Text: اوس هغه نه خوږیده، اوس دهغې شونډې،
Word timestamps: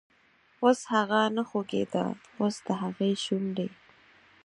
اوس 0.63 0.79
هغه 0.93 1.21
نه 1.35 1.43
خوږیده، 1.49 2.05
اوس 2.41 2.55
دهغې 2.67 3.11
شونډې، 3.23 3.67